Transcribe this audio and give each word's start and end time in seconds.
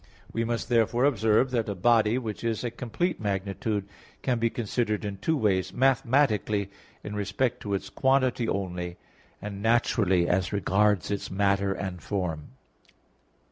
We 0.33 0.43
must 0.43 0.67
therefore 0.67 1.05
observe 1.05 1.51
that 1.51 1.69
a 1.69 1.75
body, 1.75 2.17
which 2.17 2.43
is 2.43 2.63
a 2.63 2.71
complete 2.71 3.19
magnitude, 3.21 3.87
can 4.23 4.39
be 4.39 4.49
considered 4.49 5.05
in 5.05 5.17
two 5.17 5.37
ways; 5.37 5.71
mathematically, 5.73 6.71
in 7.03 7.13
respect 7.15 7.59
to 7.61 7.75
its 7.75 7.91
quantity 7.91 8.47
only; 8.49 8.97
and 9.43 9.61
naturally, 9.61 10.27
as 10.27 10.51
regards 10.51 11.11
its 11.11 11.29
matter 11.29 11.71
and 11.71 12.01
form. 12.01 12.53